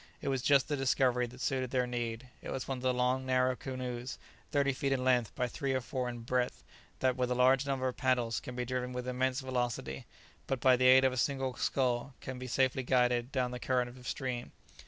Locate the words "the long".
2.81-3.23